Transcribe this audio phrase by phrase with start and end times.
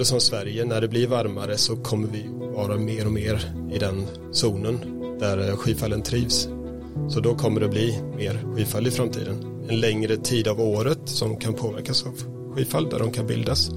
[0.00, 2.24] område som Sverige, när det blir varmare så kommer vi
[2.56, 3.40] vara mer och mer
[3.72, 4.80] i den zonen
[5.18, 6.48] där skyfallen trivs.
[7.08, 9.66] Så då kommer det bli mer skyfall i framtiden.
[9.68, 12.14] En längre tid av året som kan påverkas av
[12.54, 13.70] skyfall där de kan bildas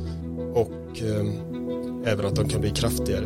[0.54, 3.26] och eh, även att de kan bli kraftigare.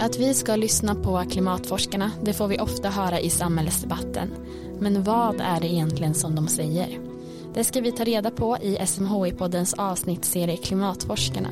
[0.00, 4.30] Att vi ska lyssna på klimatforskarna, det får vi ofta höra i samhällsdebatten.
[4.80, 6.98] Men vad är det egentligen som de säger?
[7.54, 11.48] Det ska vi ta reda på i SMHI-poddens avsnittsserie Klimatforskarna.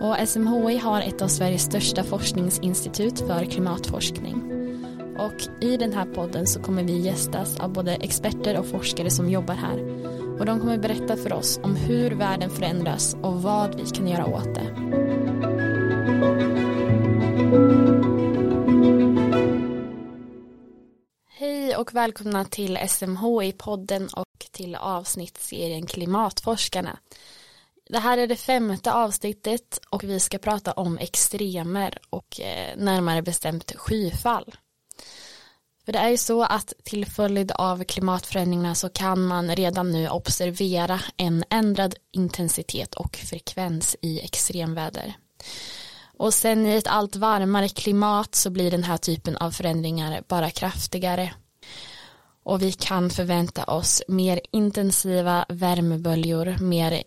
[0.00, 4.50] Och SMHI har ett av Sveriges största forskningsinstitut för klimatforskning.
[5.18, 9.30] Och i den här podden så kommer vi gästas av både experter och forskare som
[9.30, 9.78] jobbar här.
[10.38, 14.26] Och de kommer berätta för oss om hur världen förändras och vad vi kan göra
[14.26, 14.66] åt det.
[21.74, 26.98] Hej och välkomna till SMHI-podden och till avsnittsserien Klimatforskarna.
[27.90, 33.22] Det här är det femte avsnittet och vi ska prata om extremer och eh, närmare
[33.22, 34.54] bestämt skyfall.
[35.84, 40.08] För det är ju så att till följd av klimatförändringarna så kan man redan nu
[40.08, 45.14] observera en ändrad intensitet och frekvens i extremväder.
[46.18, 50.50] Och sen i ett allt varmare klimat så blir den här typen av förändringar bara
[50.50, 51.34] kraftigare.
[52.44, 57.02] Och vi kan förvänta oss mer intensiva värmeböljor, mer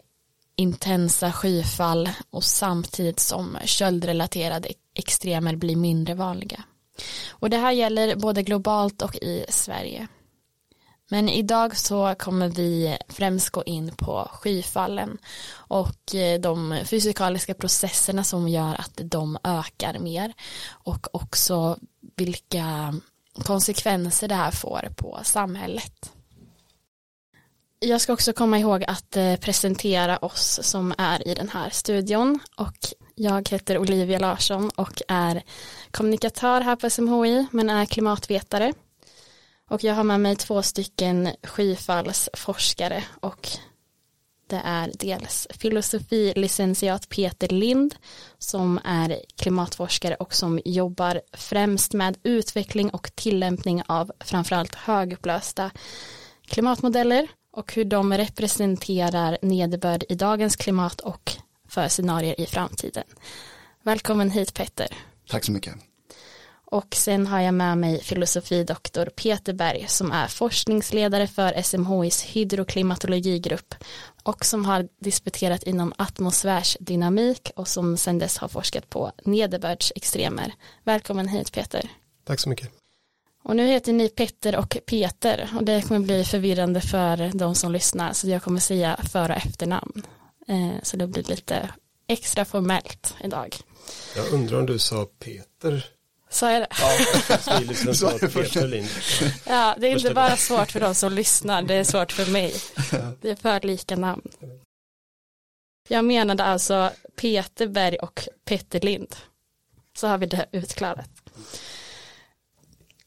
[0.56, 6.64] intensa skyfall och samtidigt som köldrelaterade extremer blir mindre vanliga.
[7.30, 10.08] Och det här gäller både globalt och i Sverige.
[11.10, 15.18] Men idag så kommer vi främst gå in på skyfallen
[15.54, 20.34] och eh, de fysikaliska processerna som gör att de ökar mer
[20.70, 21.78] och också
[22.16, 22.94] vilka
[23.46, 26.12] konsekvenser det här får på samhället.
[27.80, 32.40] Jag ska också komma ihåg att eh, presentera oss som är i den här studion
[32.56, 32.78] och
[33.16, 35.44] jag heter Olivia Larsson och är
[35.92, 38.74] kommunikatör här på SMHI men är klimatvetare.
[39.70, 43.50] Och jag har med mig två stycken skyfallsforskare och
[44.48, 47.96] det är dels filosofilicensiat Peter Lind
[48.38, 55.72] som är klimatforskare och som jobbar främst med utveckling och tillämpning av framförallt högupplösta
[56.46, 61.32] klimatmodeller och hur de representerar nederbörd i dagens klimat och
[61.70, 63.04] för scenarier i framtiden.
[63.84, 64.88] Välkommen hit Petter.
[65.30, 65.76] Tack så mycket.
[66.72, 73.76] Och sen har jag med mig filosofidoktor Peter Berg som är forskningsledare för SMHIs hydroklimatologigrupp
[74.28, 80.54] och som har disputerat inom atmosfärsdynamik och som sedan dess har forskat på nederbördsextremer.
[80.84, 81.92] Välkommen hit Peter.
[82.26, 82.70] Tack så mycket.
[83.44, 87.72] Och nu heter ni Petter och Peter och det kommer bli förvirrande för de som
[87.72, 90.04] lyssnar så jag kommer säga för och efternamn.
[90.48, 91.70] Eh, så det blir lite
[92.08, 93.56] extra formellt idag.
[94.16, 95.86] Jag undrar om du sa Peter
[96.30, 96.68] Sa jag det?
[97.48, 97.94] Ja, liksom
[99.46, 102.54] ja, det är inte bara svårt för de som lyssnar, det är svårt för mig.
[103.22, 104.28] Det är för lika namn.
[105.88, 109.16] Jag menade alltså Peter Berg och Petter Lind.
[109.98, 111.10] Så har vi det utklarat.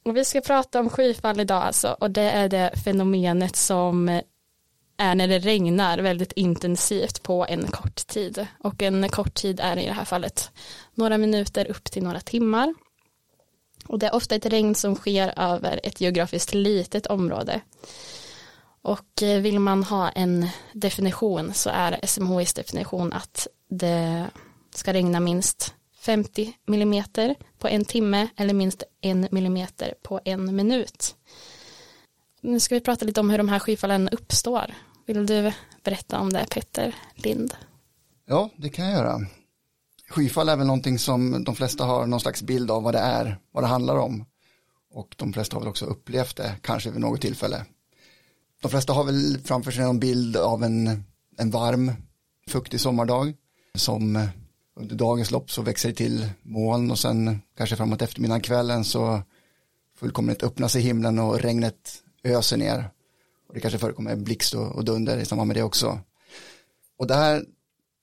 [0.03, 4.21] Och vi ska prata om skyfall idag alltså och det är det fenomenet som
[4.97, 9.77] är när det regnar väldigt intensivt på en kort tid och en kort tid är
[9.77, 10.51] i det här fallet
[10.95, 12.75] några minuter upp till några timmar
[13.91, 17.61] och det är ofta ett regn som sker över ett geografiskt litet område.
[18.83, 24.27] Och eh, vill man ha en definition så är SMHIs definition att det
[24.75, 31.15] ska regna minst 50 millimeter på en timme eller minst en millimeter på en minut.
[32.41, 34.75] Nu ska vi prata lite om hur de här skyfallen uppstår.
[35.07, 35.53] Vill du
[35.83, 37.55] berätta om det Petter Lind?
[38.27, 39.21] Ja, det kan jag göra.
[40.11, 43.39] Skyfall är väl någonting som de flesta har någon slags bild av vad det är,
[43.53, 44.25] vad det handlar om.
[44.93, 47.65] Och de flesta har väl också upplevt det, kanske vid något tillfälle.
[48.63, 51.05] De flesta har väl framför sig någon bild av en,
[51.39, 51.93] en varm,
[52.49, 53.35] fuktig sommardag
[53.75, 54.29] som
[54.77, 59.23] under dagens lopp så växer det till moln och sen kanske framåt eftermiddagen kvällen så
[59.97, 62.91] fullkomligt öppnar sig himlen och regnet öser ner.
[63.49, 65.99] Och det kanske förekommer blixt och, och dunder i samband med det också.
[66.99, 67.45] Och det här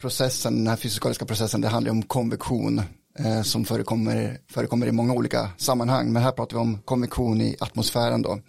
[0.02, 2.82] processen, den här fysikaliska processen, det handlar om konvektion
[3.20, 6.14] eh, som förekommer, förekommer i många olika sammanhang.
[6.14, 8.40] Men här pratar vi om konvektion i atmosfären då.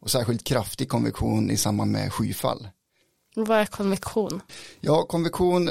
[0.00, 2.68] Och särskilt kraftig konvektion i samband med skyfall.
[3.36, 4.40] Vad är konvektion?
[4.80, 5.70] Ja, konvektion,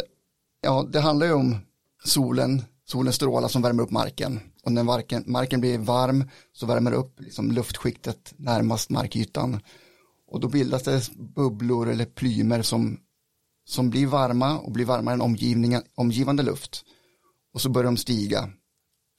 [0.62, 1.58] ja det handlar ju om
[2.04, 4.40] solen, solens strålar som värmer upp marken.
[4.64, 9.62] Och när marken, marken blir varm så värmer det upp liksom luftskiktet närmast markytan.
[10.28, 13.00] Och då bildas det bubblor eller plymer som,
[13.66, 16.86] som blir varma och blir varmare än omgivningen, omgivande luft.
[17.54, 18.50] Och så börjar de stiga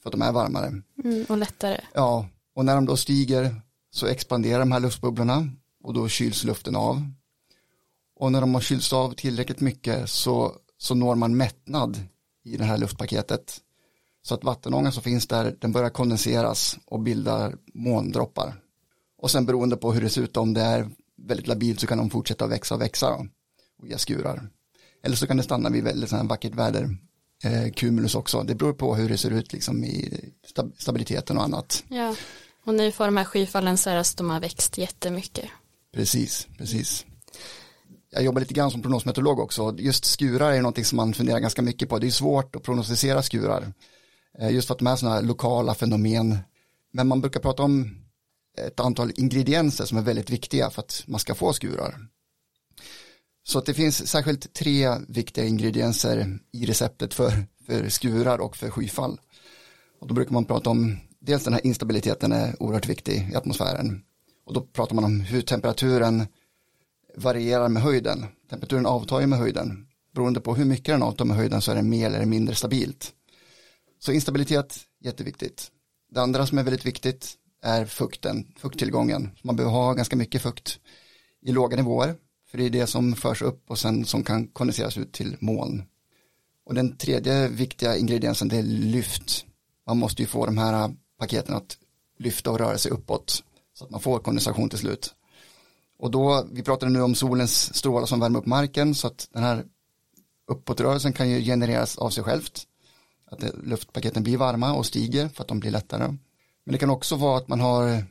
[0.02, 0.82] för att de är varmare.
[1.04, 1.80] Mm, och lättare.
[1.94, 3.60] Ja, och när de då stiger
[3.90, 5.48] så expanderar de här luftbubblorna
[5.84, 7.02] och då kyls luften av.
[8.16, 11.98] Och när de har kylts av tillräckligt mycket så, så når man mättnad
[12.44, 13.60] i det här luftpaketet.
[14.22, 18.60] Så att vattenångan som finns där, den börjar kondenseras och bildar måndroppar.
[19.18, 21.98] Och sen beroende på hur det ser ut, om det är väldigt labilt så kan
[21.98, 23.26] de fortsätta växa och växa
[23.82, 24.48] och ge skurar.
[25.02, 26.96] Eller så kan det stanna vid väldigt sån vackert väder,
[27.44, 28.42] eh, cumulus också.
[28.42, 30.20] Det beror på hur det ser ut liksom i
[30.78, 31.84] stabiliteten och annat.
[31.88, 32.16] Ja,
[32.64, 35.44] och nu får de här skyfallen så det att de har växt jättemycket.
[35.94, 37.06] Precis, precis.
[38.10, 39.74] Jag jobbar lite grann som prognosmeteorolog också.
[39.78, 41.98] Just skurar är någonting som man funderar ganska mycket på.
[41.98, 43.72] Det är svårt att prognostisera skurar.
[44.38, 46.38] Eh, just för att de är sådana här lokala fenomen.
[46.92, 47.96] Men man brukar prata om
[48.66, 51.94] ett antal ingredienser som är väldigt viktiga för att man ska få skurar.
[53.46, 57.32] Så att det finns särskilt tre viktiga ingredienser i receptet för,
[57.66, 59.20] för skurar och för skyfall.
[60.00, 64.02] Och då brukar man prata om, dels den här instabiliteten är oerhört viktig i atmosfären.
[64.46, 66.26] Och då pratar man om hur temperaturen
[67.16, 68.26] varierar med höjden.
[68.50, 69.86] Temperaturen avtar ju med höjden.
[70.14, 73.12] Beroende på hur mycket den avtar med höjden så är det mer eller mindre stabilt.
[73.98, 75.70] Så instabilitet, jätteviktigt.
[76.10, 79.30] Det andra som är väldigt viktigt är fukten, fukttillgången.
[79.42, 80.78] Man behöver ha ganska mycket fukt
[81.42, 82.16] i låga nivåer,
[82.54, 85.82] för det är det som förs upp och sen som kan kondenseras ut till moln.
[86.66, 89.44] Och den tredje viktiga ingrediensen det är lyft.
[89.86, 91.78] Man måste ju få de här paketen att
[92.18, 93.42] lyfta och röra sig uppåt
[93.72, 95.14] så att man får kondensation till slut.
[95.98, 99.42] Och då, vi pratade nu om solens strålar som värmer upp marken så att den
[99.42, 99.64] här
[100.48, 102.62] uppåtrörelsen kan ju genereras av sig självt.
[103.26, 106.06] Att luftpaketen blir varma och stiger för att de blir lättare.
[106.64, 108.04] Men det kan också vara att man har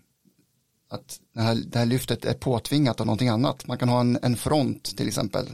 [0.93, 3.67] att det här, det här lyftet är påtvingat av någonting annat.
[3.67, 5.45] Man kan ha en, en front till exempel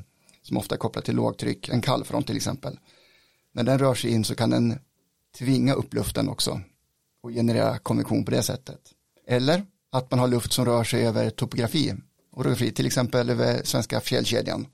[0.41, 2.79] som ofta är kopplad till lågtryck, en kallfront till exempel.
[3.53, 4.79] När den rör sig in så kan den
[5.37, 6.61] tvinga upp luften också
[7.23, 8.79] och generera konvektion på det sättet.
[9.27, 11.93] Eller att man har luft som rör sig över topografi,
[12.31, 14.67] orografi, till exempel över svenska fjällkedjan.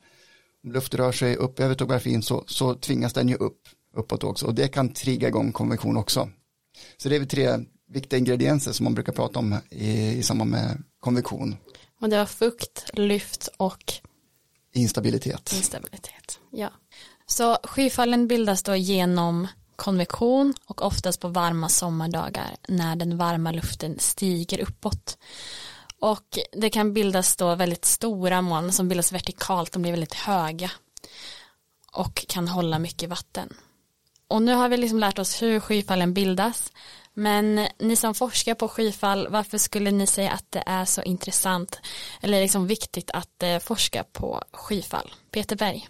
[0.64, 3.60] Om luft rör sig upp över topografin så, så tvingas den ju upp
[3.94, 6.30] uppåt också och det kan trigga igång konvektion också.
[6.98, 10.52] Så det är väl tre viktiga ingredienser som man brukar prata om i, i samband
[10.52, 11.58] med konvektion.
[12.02, 13.94] Och det var fukt, lyft och
[14.74, 15.54] instabilitet.
[15.54, 16.72] Instabilitet, ja.
[17.26, 24.00] Så skyfallen bildas då genom konvektion och oftast på varma sommardagar när den varma luften
[24.00, 25.18] stiger uppåt.
[26.00, 30.72] Och det kan bildas då väldigt stora moln som bildas vertikalt, de blir väldigt höga
[31.92, 33.54] och kan hålla mycket vatten.
[34.28, 36.72] Och nu har vi liksom lärt oss hur skyfallen bildas
[37.18, 41.80] men ni som forskar på skyfall, varför skulle ni säga att det är så intressant
[42.22, 45.14] eller liksom viktigt att eh, forska på skyfall?
[45.32, 45.88] Peter Berg.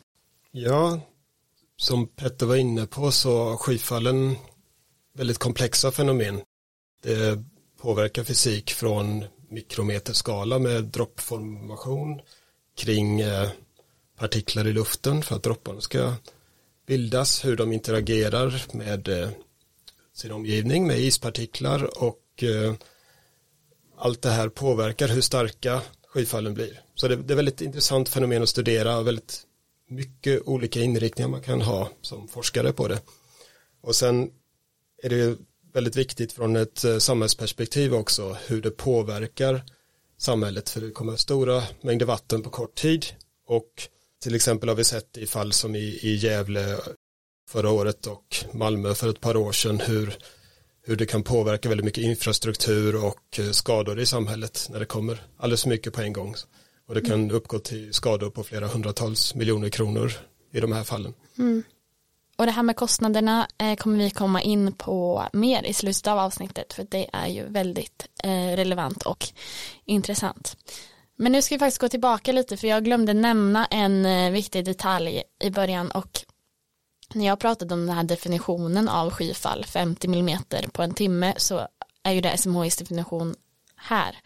[0.51, 1.00] Ja,
[1.77, 4.36] som Petter var inne på så är skyfallen
[5.13, 6.42] väldigt komplexa fenomen.
[7.04, 7.44] Det
[7.81, 12.21] påverkar fysik från mikrometerskala med droppformation
[12.78, 13.50] kring eh,
[14.18, 16.13] partiklar i luften för att dropparna ska
[16.88, 19.30] bildas, hur de interagerar med eh,
[20.16, 22.74] sin omgivning med ispartiklar och eh,
[23.98, 26.81] allt det här påverkar hur starka skyfallen blir.
[26.95, 29.42] Så det, det är väldigt intressant fenomen att studera och väldigt
[29.90, 33.02] mycket olika inriktningar man kan ha som forskare på det.
[33.81, 34.31] Och sen
[35.04, 35.38] är det
[35.74, 39.64] väldigt viktigt från ett eh, samhällsperspektiv också hur det påverkar
[40.18, 43.06] samhället för det kommer stora mängder vatten på kort tid
[43.48, 43.88] och
[44.24, 46.78] till exempel har vi sett i fall som i, i Gävle
[47.56, 50.18] förra året och Malmö för ett par år sedan hur,
[50.85, 55.21] hur det kan påverka väldigt mycket infrastruktur och eh, skador i samhället när det kommer
[55.38, 56.35] alldeles för mycket på en gång.
[56.88, 57.35] Och det kan mm.
[57.35, 60.12] uppgå till skador på flera hundratals miljoner kronor
[60.54, 61.14] i de här fallen.
[61.38, 61.64] Mm.
[62.38, 66.19] Och det här med kostnaderna eh, kommer vi komma in på mer i slutet av
[66.19, 69.26] avsnittet för det är ju väldigt eh, relevant och
[69.85, 70.57] intressant.
[71.18, 75.24] Men nu ska vi faktiskt gå tillbaka lite för jag glömde nämna en viktig detalj
[75.44, 76.26] i början och
[77.14, 80.40] när jag pratade om den här definitionen av skyfall 50 mm
[80.71, 81.68] på en timme så
[82.04, 83.35] är ju det SMHIs definition
[83.76, 84.18] här.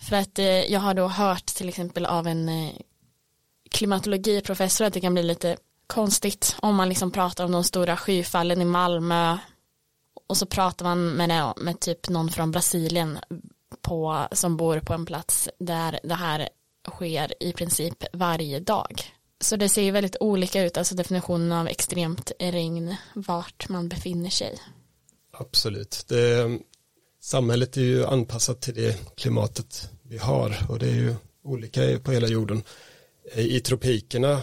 [0.00, 2.72] För att eh, jag har då hört till exempel av en eh,
[3.70, 5.56] klimatologiprofessor att det kan bli lite
[5.86, 9.38] konstigt om man liksom pratar om de stora skyfallen i Malmö
[10.28, 13.18] och så pratar man med, det, med typ någon från Brasilien
[13.82, 16.48] på, som bor på en plats där det här
[16.88, 19.14] sker i princip varje dag.
[19.44, 24.30] Så det ser ju väldigt olika ut, alltså definitionen av extremt regn, vart man befinner
[24.30, 24.58] sig.
[25.32, 26.04] Absolut.
[26.08, 26.58] Det,
[27.20, 32.12] samhället är ju anpassat till det klimatet vi har och det är ju olika på
[32.12, 32.62] hela jorden.
[33.32, 34.40] Eh, I tropikerna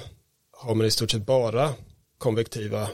[0.51, 1.73] har man i stort sett bara
[2.17, 2.89] konvektiva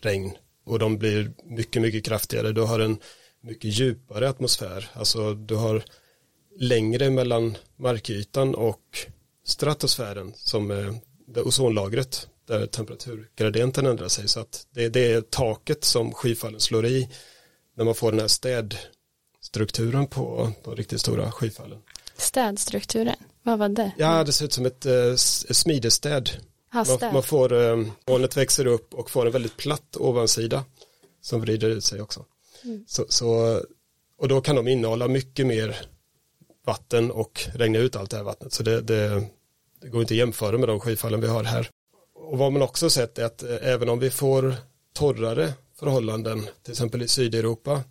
[0.00, 0.32] regn
[0.66, 2.52] och de blir mycket, mycket kraftigare.
[2.52, 2.98] Du har en
[3.40, 5.84] mycket djupare atmosfär, alltså du har
[6.58, 8.98] längre mellan markytan och
[9.44, 10.94] stratosfären som eh,
[11.32, 16.60] är det ozonlagret där temperaturgradienten ändrar sig så att det, det är taket som skyfallen
[16.60, 17.08] slår i
[17.76, 21.78] när man får den här städstrukturen på de riktigt stora skyfallen.
[22.16, 23.92] Städstrukturen, vad var det?
[23.98, 26.30] Ja, det ser ut som ett eh, smidestäd.
[26.74, 30.64] Man, man, får, eh, molnet växer upp och får en väldigt platt ovansida
[31.20, 32.24] som vrider ut sig också.
[32.64, 32.84] Mm.
[32.88, 33.60] Så, så,
[34.18, 35.76] och då kan de innehålla mycket mer
[36.66, 38.52] vatten och regna ut allt det här vattnet.
[38.52, 39.24] Så det, det,
[39.82, 41.70] det går inte att jämföra med de skyfallen vi har här.
[42.14, 44.54] Och vad man också sett är att eh, även om vi får
[44.94, 47.82] torrare förhållanden, till exempel i Sydeuropa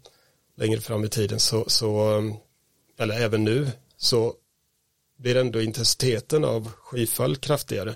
[0.57, 2.35] längre fram i tiden, så, så eh,
[2.99, 3.67] eller även nu,
[3.97, 4.33] så
[5.17, 7.95] blir ändå intensiteten av skyfall kraftigare.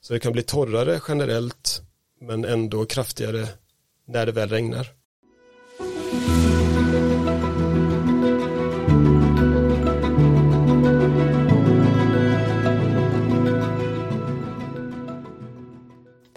[0.00, 1.82] Så det kan bli torrare generellt,
[2.20, 3.48] men ändå kraftigare
[4.06, 4.88] när det väl regnar.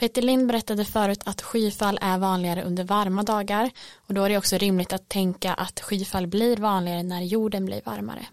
[0.03, 4.37] Peter Lind berättade förut att skyfall är vanligare under varma dagar och då är det
[4.37, 8.27] också rimligt att tänka att skyfall blir vanligare när jorden blir varmare.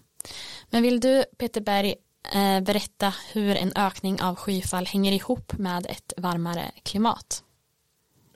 [0.71, 1.95] Men vill du Peter Berg
[2.35, 7.43] eh, berätta hur en ökning av skyfall hänger ihop med ett varmare klimat?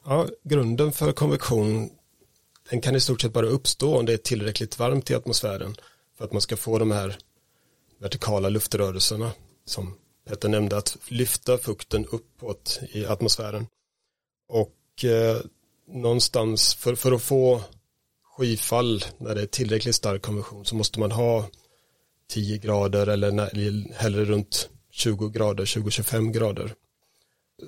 [0.05, 1.91] Ja, grunden för konvektion
[2.71, 5.77] den kan i stort sett bara uppstå om det är tillräckligt varmt i atmosfären
[6.19, 7.19] för att man ska få de här
[7.99, 9.31] vertikala luftrörelserna
[9.65, 13.67] som Petter nämnde att lyfta fukten uppåt i atmosfären.
[14.49, 15.41] Och eh,
[15.87, 17.63] någonstans för, för att få
[18.37, 21.49] skyfall när det är tillräckligt stark konvektion så måste man ha
[22.29, 26.75] 10 grader eller när, hellre runt 20 grader, 20-25 grader.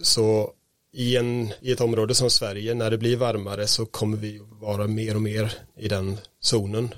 [0.03, 0.53] Så
[0.93, 4.87] i, en, i ett område som Sverige när det blir varmare så kommer vi vara
[4.87, 6.95] mer och mer i den zonen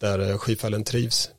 [0.00, 1.30] där skyfallen trivs.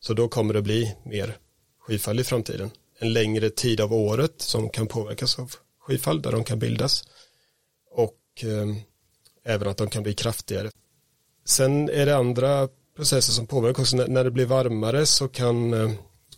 [0.00, 1.36] Så då kommer det bli mer
[1.80, 6.44] skyfall i framtiden en längre tid av året som kan påverkas av skyfall där de
[6.44, 7.04] kan bildas
[7.90, 8.76] och eh,
[9.44, 10.70] även att de kan bli kraftigare.
[11.44, 13.96] Sen är det andra processer som påverkar också.
[13.96, 15.90] När, det blir varmare så kan eh,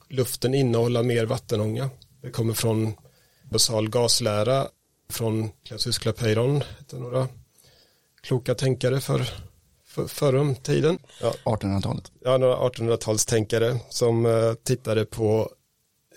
[0.08, 1.90] luften innehålla mer vattenånga.
[2.22, 2.92] Det kommer från
[3.50, 4.68] basal gaslära
[5.10, 7.28] från Clausius Clapeyron, några
[8.22, 9.30] kloka tänkare för,
[9.86, 10.98] för förr om tiden.
[11.20, 11.34] Ja.
[11.44, 12.12] 1800-talet.
[12.24, 15.50] Ja, några 1800-talstänkare som uh, tittade på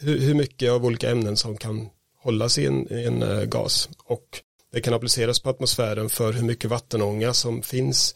[0.04, 3.90] hur, hur mycket av olika ämnen som kan hållas i en, i en uh, gas.
[4.04, 4.42] Och
[4.72, 8.16] det kan appliceras på atmosfären för hur mycket vattenånga som finns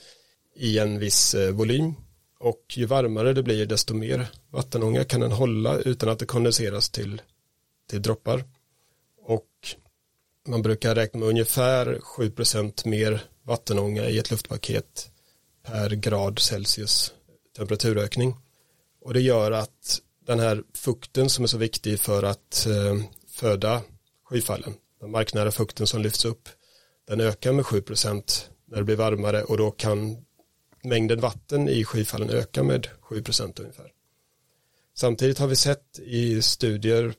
[0.56, 1.94] i en viss uh, volym.
[2.39, 6.89] Och ju varmare det blir desto mer vattenånga kan den hålla utan att det kondenseras
[6.89, 7.22] till,
[7.89, 8.44] till droppar.
[9.22, 9.48] Och
[10.48, 15.12] man brukar räkna med ungefär 7% mer vattenånga i ett luftpaket
[15.65, 17.13] per grad Celsius
[17.58, 18.36] temperaturökning.
[19.01, 23.81] Och det gör att den här fukten som är så viktig för att eh, föda
[24.24, 26.50] skyfallen, den marknära fukten som lyfts upp,
[27.07, 30.17] den ökar med 7 procent när det blir varmare och då kan
[30.84, 33.91] mängden vatten i skyfallen öka med 7 procent ungefär.
[34.96, 37.13] Samtidigt har vi sett i studier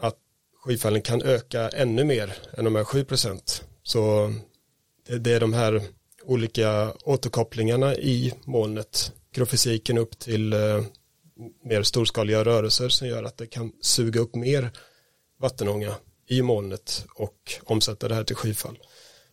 [0.00, 0.18] att
[0.64, 3.64] skyfallen kan öka ännu mer än de här 7 procent.
[3.82, 4.34] Så
[5.06, 5.82] det är de här
[6.24, 10.82] olika återkopplingarna i molnet, grofysiken upp till eh,
[11.64, 14.70] mer storskaliga rörelser som gör att det kan suga upp mer
[15.40, 15.94] vattenånga
[16.28, 18.78] i molnet och omsätta det här till skyfall.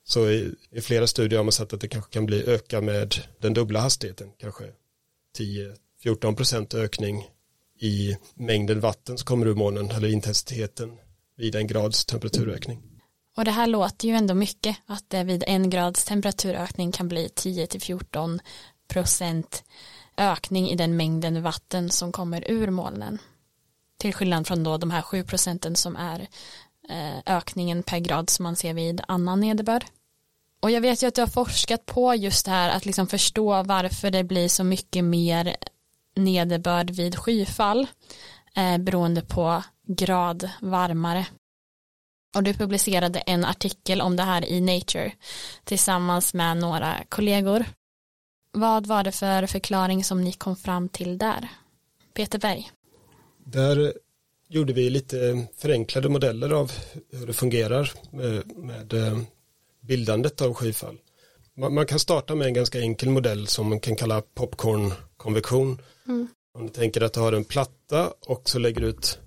[0.03, 3.15] Så i, i, flera studier har man sett att det kanske kan bli öka med
[3.39, 4.63] den dubbla hastigheten, kanske
[6.03, 7.29] 10-14 procent ökning
[7.79, 10.97] i mängden vatten som kommer ur molnen eller intensiteten
[11.37, 12.79] vid en grads temperaturökning.
[13.37, 17.27] Och det här låter ju ändå mycket att det vid en grads temperaturökning kan bli
[17.27, 18.39] 10-14
[18.87, 19.63] procent
[20.19, 23.19] ökning i den mängden vatten som kommer ur molnen.
[23.97, 26.27] Till skillnad från då de här 7 procenten som är
[26.89, 29.85] eh, ökningen per grad som man ser vid annan nederbörd.
[30.61, 33.63] Och jag vet ju att du har forskat på just det här att liksom förstå
[33.63, 35.55] varför det blir så mycket mer
[36.15, 37.87] nederbörd vid skyfall
[38.55, 41.25] eh, beroende på grad varmare.
[42.35, 45.11] Och du publicerade en artikel om det här i Nature
[45.63, 47.65] tillsammans med några kollegor.
[48.51, 51.49] Vad var det för förklaring som ni kom fram till där?
[52.13, 52.71] Peter Berg.
[53.45, 53.93] Där
[54.47, 56.71] gjorde vi lite förenklade modeller av
[57.11, 59.19] hur det fungerar med, med eh,
[59.81, 60.97] bildandet av skyfall.
[61.57, 65.81] Man, man, kan starta med en ganska enkel modell som man kan kalla popcornkonvektion.
[66.07, 66.27] Mm.
[66.53, 69.19] Om du tänker att du har en platta och så lägger du ut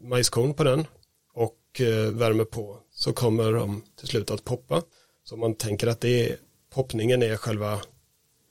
[0.00, 0.86] majskorn på den
[1.34, 4.82] och eh, värmer på så kommer de till slut att poppa.
[5.24, 6.36] Så man tänker att det är,
[6.74, 7.80] poppningen är själva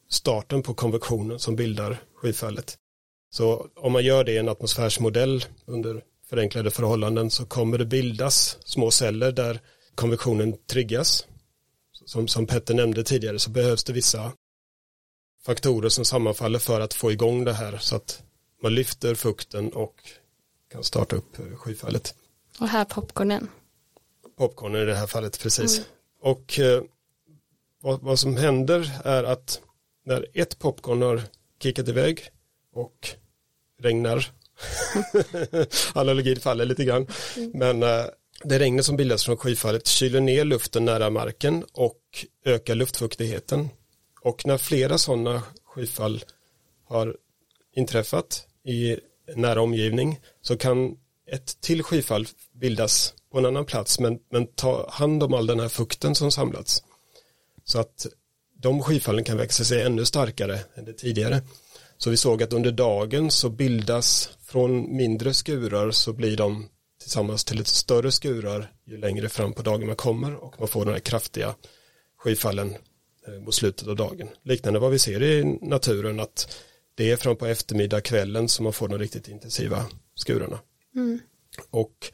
[0.09, 2.77] starten på konvektionen som bildar skyfallet.
[3.31, 8.57] Så om man gör det i en atmosfärsmodell under förenklade förhållanden så kommer det bildas
[8.65, 9.59] små celler där
[9.95, 11.25] konvektionen triggas.
[12.05, 14.31] Som, som Petter nämnde tidigare så behövs det vissa
[15.45, 18.23] faktorer som sammanfaller för att få igång det här så att
[18.63, 19.95] man lyfter fukten och
[20.71, 22.15] kan starta upp skyfallet.
[22.59, 23.49] Och här popcornen.
[24.37, 25.77] Popcornen i det här fallet, precis.
[25.77, 25.89] Mm.
[26.21, 26.83] Och eh,
[27.81, 29.61] vad, vad, som händer är att
[30.09, 31.21] när ett popcorn har
[31.63, 32.21] kickat iväg
[32.73, 33.09] och
[33.81, 34.25] regnar,
[35.93, 37.51] allergin faller lite grann, mm.
[37.53, 38.05] men eh,
[38.43, 43.69] det regnet som bildas från skyfallet kyler ner luften nära marken och ökar luftfuktigheten.
[44.21, 46.23] Och när flera sådana skyfall
[46.85, 47.15] har
[47.75, 48.97] inträffat i
[49.35, 50.97] nära omgivning så kan
[51.31, 55.59] ett till skyfall bildas på en annan plats men, men ta hand om all den
[55.59, 56.83] här fukten som samlats.
[57.63, 58.07] Så att
[58.61, 61.41] de skyfallen kan växa sig ännu starkare än det tidigare.
[61.97, 66.69] Så vi såg att under dagen så bildas från mindre skurar så blir de
[67.01, 70.85] tillsammans till ett större skurar ju längre fram på dagen man kommer och man får
[70.85, 71.55] den här kraftiga
[72.17, 72.75] skyfallen
[73.27, 74.29] eh, mot slutet av dagen.
[74.43, 76.57] Liknande vad vi ser i naturen att
[76.95, 79.85] det är fram på eftermiddag kvällen som man får de riktigt intensiva
[80.15, 80.59] skurarna.
[80.95, 81.19] Mm.
[81.69, 82.11] Och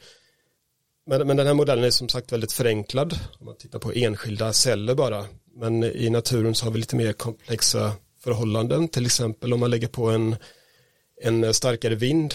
[1.06, 4.52] men, men den här modellen är som sagt väldigt förenklad om man tittar på enskilda
[4.52, 5.26] celler bara.
[5.56, 9.88] Men i naturen så har vi lite mer komplexa förhållanden, till exempel om man lägger
[9.88, 10.36] på en,
[11.22, 12.34] en starkare vind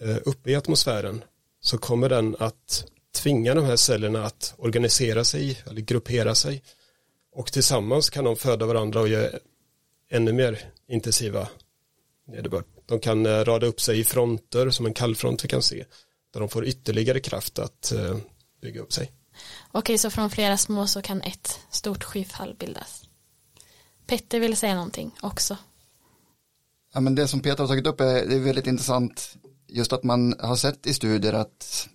[0.00, 1.24] eh, uppe i atmosfären
[1.60, 6.62] så kommer den att tvinga de här cellerna att organisera sig eller gruppera sig
[7.32, 9.38] och tillsammans kan de föda varandra och göra
[10.10, 11.48] ännu mer intensiva
[12.26, 12.64] nederbörd.
[12.86, 15.84] De kan eh, rada upp sig i fronter som en kallfront vi kan se
[16.32, 18.16] där de får ytterligare kraft att eh,
[18.62, 19.10] bygga upp sig.
[19.72, 23.04] Okej, så från flera små så kan ett stort skyfall bildas.
[24.06, 25.56] Petter vill säga någonting också.
[26.94, 29.36] Ja, men det som Peter har tagit upp är, det är väldigt intressant
[29.68, 31.88] just att man har sett i studier att,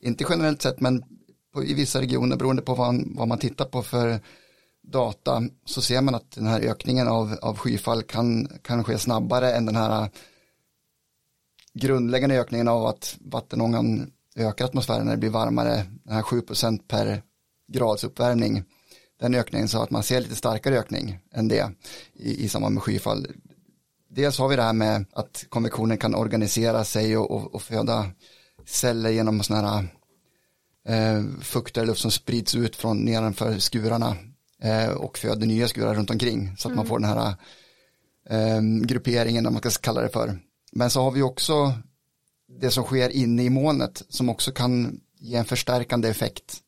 [0.00, 1.04] inte generellt sett, men
[1.52, 4.20] på, i vissa regioner beroende på vad, vad, man tittar på för
[4.82, 9.52] data så ser man att den här ökningen av, av skyfall kan, kan ske snabbare
[9.52, 10.10] än den här
[11.74, 16.42] grundläggande ökningen av att vattenångan ökar atmosfären när det blir varmare, den här 7
[16.88, 17.22] per
[17.72, 18.64] grads uppvärmning,
[19.20, 21.70] den ökningen så att man ser lite starkare ökning än det
[22.14, 23.26] i, i samband med skyfall.
[24.08, 28.10] Dels har vi det här med att konvektionen kan organisera sig och, och, och föda
[28.66, 29.88] celler genom sådana här
[30.88, 34.16] eh, fukter luft som sprids ut från nedanför skurarna
[34.62, 36.76] eh, och föder nya skurar runt omkring så att mm.
[36.76, 37.34] man får den här
[38.30, 40.38] eh, grupperingen, om man ska kalla det för.
[40.72, 41.74] Men så har vi också
[42.60, 46.62] det som sker inne i molnet som också kan ge en förstärkande effekt.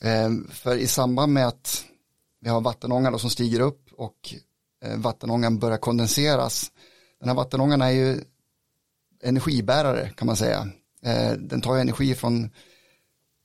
[0.00, 1.84] Eh, för i samband med att
[2.40, 4.34] vi har vattenångan som stiger upp och
[4.84, 6.72] eh, vattenångan börjar kondenseras.
[7.20, 8.20] Den här vattenångan är ju
[9.22, 10.68] energibärare kan man säga.
[11.02, 12.50] Eh, den tar energi från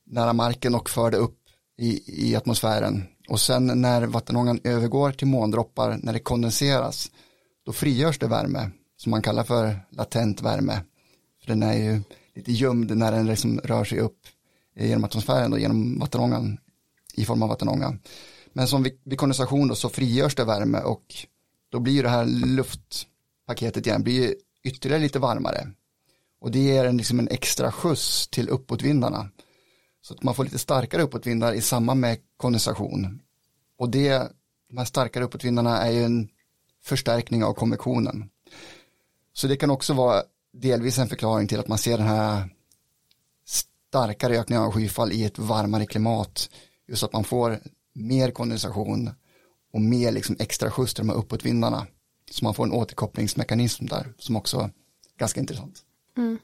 [0.06, 1.38] nära marken och för det upp
[1.78, 3.04] i, i atmosfären.
[3.28, 7.10] Och sen när vattenångan övergår till måndroppar, när det kondenseras,
[7.66, 10.80] då frigörs det värme som man kallar för latent värme.
[11.44, 12.02] För den är ju
[12.34, 14.18] lite gömd när den liksom rör sig upp
[14.76, 16.58] eh, genom atmosfären och genom vattenångan
[17.14, 17.98] i form av vattenånga.
[18.52, 21.14] Men som vid, vid kondensation då så frigörs det värme och
[21.68, 25.70] då blir det här luftpaketet igen blir ytterligare lite varmare.
[26.40, 29.28] Och det ger en, liksom en extra skjuts till uppåtvindarna.
[30.02, 33.20] Så att man får lite starkare uppåtvindar i samband med kondensation.
[33.78, 34.32] Och det,
[34.68, 36.28] de här starkare uppåtvindarna är ju en
[36.82, 38.30] förstärkning av konvektionen.
[39.32, 40.22] Så det kan också vara
[40.54, 42.48] delvis en förklaring till att man ser den här
[43.46, 46.50] starkare ökningen av skyfall i ett varmare klimat.
[46.88, 47.58] Just att man får
[47.92, 49.10] mer kondensation
[49.72, 51.86] och mer liksom extra skjuts till de här uppåtvindarna.
[52.30, 54.70] Så man får en återkopplingsmekanism där som också är
[55.18, 55.82] ganska intressant.
[56.16, 56.38] Mm.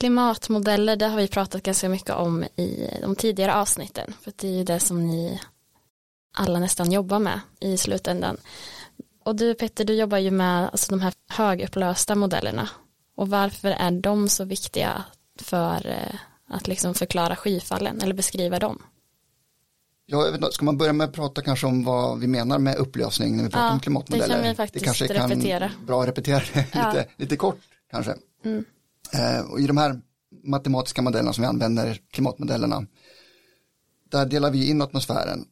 [0.00, 4.14] Klimatmodeller, det har vi pratat ganska mycket om i de tidigare avsnitten.
[4.20, 5.40] För det är ju det som ni
[6.36, 8.36] alla nästan jobbar med i slutändan.
[9.24, 12.68] Och du Petter, du jobbar ju med alltså, de här högupplösta modellerna.
[13.16, 15.04] Och varför är de så viktiga
[15.40, 18.82] för eh, att liksom förklara skyfallen eller beskriva dem?
[20.06, 23.44] Ja, ska man börja med att prata kanske om vad vi menar med upplösning när
[23.44, 24.28] vi pratar ja, om klimatmodeller?
[24.28, 25.68] Det kan vi faktiskt det kanske repetera.
[25.68, 26.92] Kan bra repetera det ja.
[26.92, 27.60] lite, lite kort
[27.90, 28.14] kanske.
[28.44, 28.64] Mm.
[29.12, 30.00] Eh, och I de här
[30.44, 32.86] matematiska modellerna som vi använder, klimatmodellerna,
[34.10, 35.44] där delar vi in atmosfären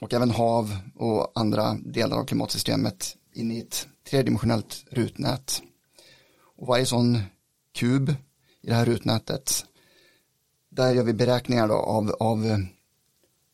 [0.00, 5.62] och även hav och andra delar av klimatsystemet in i ett tredimensionellt rutnät.
[6.56, 7.18] Och varje sån
[7.74, 8.10] kub
[8.62, 9.64] i det här rutnätet,
[10.70, 12.58] där gör vi beräkningar då av, av eh,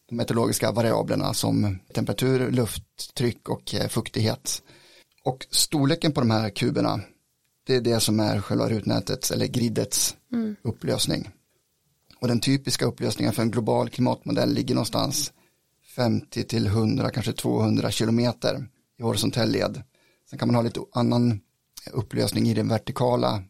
[0.08, 4.62] de meteorologiska variablerna som temperatur, lufttryck och eh, fuktighet.
[5.24, 7.00] Och storleken på de här kuberna,
[7.70, 10.56] det är det som är själva rutnätets eller gridets mm.
[10.62, 11.30] upplösning.
[12.20, 15.32] Och den typiska upplösningen för en global klimatmodell ligger någonstans
[15.96, 19.82] 50 till 100, kanske 200 kilometer i horisontell led.
[20.30, 21.40] Sen kan man ha lite annan
[21.92, 23.42] upplösning i det vertikala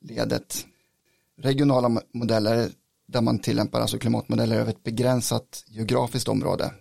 [0.00, 0.66] ledet.
[1.38, 2.70] Regionala modeller
[3.08, 6.72] där man tillämpar alltså klimatmodeller över ett begränsat geografiskt område.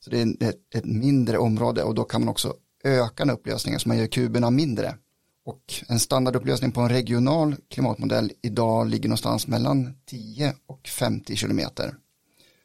[0.00, 3.88] Så det är ett, mindre område och då kan man också öka den upplösningen så
[3.88, 4.94] man gör kuberna mindre.
[5.44, 11.96] Och en standardupplösning på en regional klimatmodell idag ligger någonstans mellan 10 och 50 kilometer.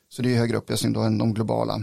[0.10, 1.82] Så det är högre upplösning då än de globala.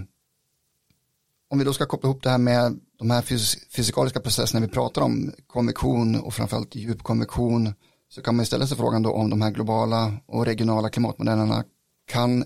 [1.49, 3.23] Om vi då ska koppla ihop det här med de här
[3.71, 7.75] fysikaliska processerna vi pratar om, konvektion och framförallt djupkonvektion,
[8.09, 11.65] så kan man ställa sig frågan då om de här globala och regionala klimatmodellerna
[12.07, 12.45] kan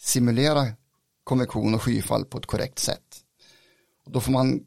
[0.00, 0.66] simulera
[1.24, 3.22] konvektion och skyfall på ett korrekt sätt.
[4.04, 4.60] Och då får man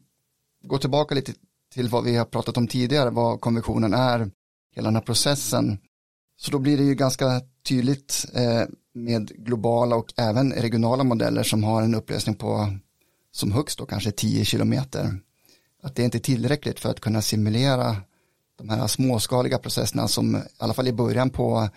[0.62, 1.32] gå tillbaka lite
[1.74, 4.30] till vad vi har pratat om tidigare, vad konventionen är,
[4.74, 5.78] hela den här processen.
[6.36, 8.62] Så då blir det ju ganska tydligt eh,
[8.94, 12.76] med globala och även regionala modeller som har en upplösning på
[13.32, 15.18] som högst då kanske 10 kilometer.
[15.82, 17.96] Att det är inte tillräckligt för att kunna simulera
[18.58, 21.68] de här småskaliga processerna som i alla fall i början på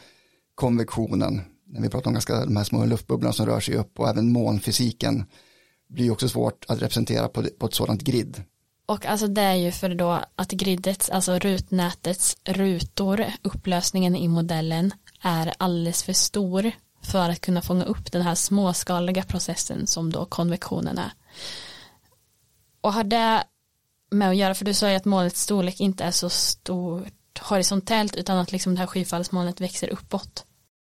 [0.56, 4.10] konvektionen, när vi pratar om ganska de här små luftbubblorna som rör sig upp och
[4.10, 5.26] även månfysiken
[5.90, 8.44] blir också svårt att representera på, på ett sådant grid.
[8.86, 14.94] Och alltså det är ju för då att gridets, alltså rutnätets rutor, upplösningen i modellen
[15.22, 20.26] är alldeles för stor för att kunna fånga upp den här småskaliga processen som då
[20.26, 21.14] konvektionen är.
[22.82, 23.44] Och har det
[24.12, 28.16] med att göra, för du sa ju att målets storlek inte är så stort horisontellt
[28.16, 30.46] utan att liksom det här skyfallsmolnet växer uppåt.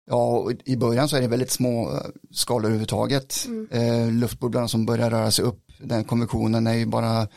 [0.07, 3.45] Ja, i början så är det väldigt små eh, skalor överhuvudtaget.
[3.45, 3.67] Mm.
[3.71, 7.27] Eh, luftbubblarna som börjar röra sig upp, den konvektionen är ju bara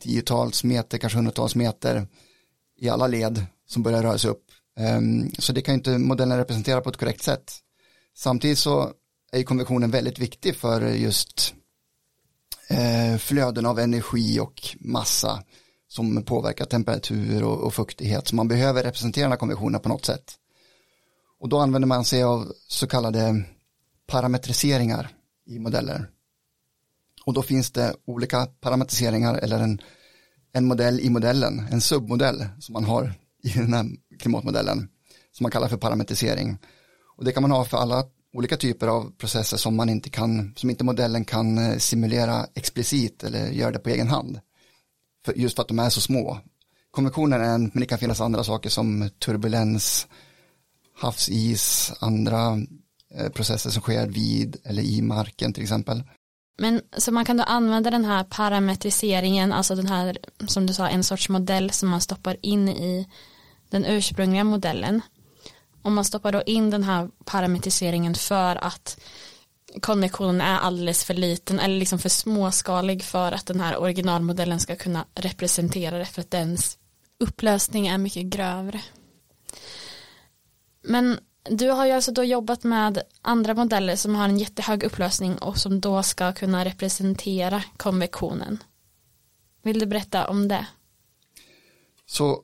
[0.00, 2.06] tiotals meter, kanske hundratals meter
[2.80, 4.44] i alla led som börjar röra sig upp.
[4.78, 7.52] Ehm, så det kan inte modellen representera på ett korrekt sätt.
[8.16, 8.92] Samtidigt så
[9.32, 11.54] är konvektionen väldigt viktig för just
[12.68, 15.42] eh, flöden av energi och massa
[15.88, 18.28] som påverkar temperatur och, och fuktighet.
[18.28, 20.34] Så man behöver representera den här konvektionen på något sätt.
[21.40, 23.44] Och då använder man sig av så kallade
[24.06, 25.08] parametriseringar
[25.46, 26.10] i modeller.
[27.28, 29.80] Och då finns det olika parametriseringar eller en,
[30.52, 33.86] en modell i modellen, en submodell som man har i den här
[34.18, 34.88] klimatmodellen
[35.32, 36.58] som man kallar för parametrisering.
[37.16, 40.54] Och det kan man ha för alla olika typer av processer som man inte kan,
[40.56, 44.40] som inte modellen kan eh, simulera explicit eller göra det på egen hand.
[45.24, 46.38] För, just för att de är så små.
[46.90, 50.06] Konventionen är en, men det kan finnas andra saker som turbulens,
[50.94, 52.58] havsis, andra
[53.14, 56.02] eh, processer som sker vid eller i marken till exempel.
[56.58, 60.88] Men så man kan då använda den här parametriseringen, alltså den här som du sa
[60.88, 63.08] en sorts modell som man stoppar in i
[63.70, 65.02] den ursprungliga modellen
[65.82, 69.00] om man stoppar då in den här parametriseringen för att
[69.80, 74.76] konvektionen är alldeles för liten eller liksom för småskalig för att den här originalmodellen ska
[74.76, 76.78] kunna representera det för att dens
[77.20, 78.80] upplösning är mycket grövre.
[80.82, 81.18] Men
[81.50, 85.58] du har ju alltså då jobbat med andra modeller som har en jättehög upplösning och
[85.58, 88.62] som då ska kunna representera konvektionen.
[89.62, 90.66] Vill du berätta om det?
[92.06, 92.42] Så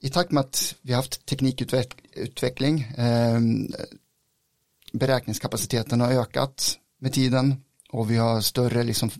[0.00, 3.40] i takt med att vi haft teknikutveckling, eh,
[4.92, 7.54] beräkningskapaciteten har ökat med tiden
[7.90, 9.10] och vi har större liksom,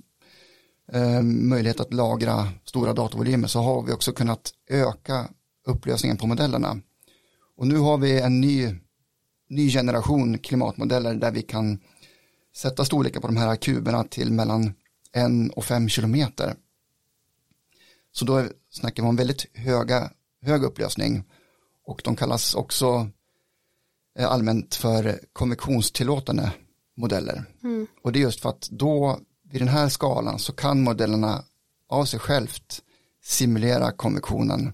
[0.93, 5.29] eh, möjlighet att lagra stora datavolymer så har vi också kunnat öka
[5.67, 6.81] upplösningen på modellerna.
[7.57, 8.75] Och nu har vi en ny,
[9.49, 11.79] ny generation klimatmodeller där vi kan
[12.57, 14.75] sätta storleken på de här kuberna till mellan
[15.13, 16.55] en och fem kilometer.
[18.13, 20.11] Så då snackar vi om väldigt höga
[20.43, 21.25] hög upplösning
[21.87, 23.09] och de kallas också
[24.19, 26.53] eh, allmänt för konvektionstillåtande
[26.97, 27.45] modeller.
[27.63, 27.87] Mm.
[28.03, 31.45] Och det är just för att då vid den här skalan så kan modellerna
[31.89, 32.83] av sig självt
[33.23, 34.73] simulera konvektionen.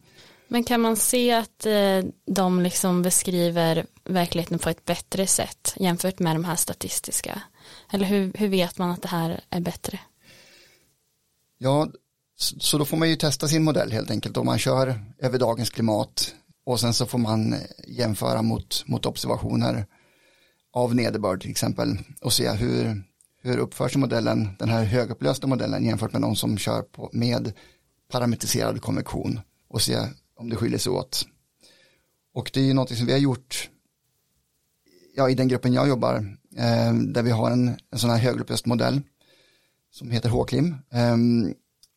[0.53, 6.19] Men kan man se att eh, de liksom beskriver verkligheten på ett bättre sätt jämfört
[6.19, 7.43] med de här statistiska?
[7.93, 10.01] Eller hur, hur vet man att det här är bättre?
[11.59, 11.89] Ja,
[12.37, 15.71] så då får man ju testa sin modell helt enkelt om man kör över dagens
[15.71, 16.35] klimat
[16.65, 19.87] och sen så får man eh, jämföra mot, mot observationer
[20.73, 23.03] av nederbörd till exempel och se hur,
[23.43, 27.53] hur uppför sig modellen, den här högupplösta modellen jämfört med de som kör på, med
[28.11, 29.97] parametriserad konvektion och se
[30.35, 31.27] om det skiljer sig åt.
[32.35, 33.71] Och det är ju något som vi har gjort
[35.15, 38.67] ja, i den gruppen jag jobbar eh, där vi har en, en sån här högupplöst
[38.67, 39.01] modell
[39.91, 41.17] som heter H-klim eh,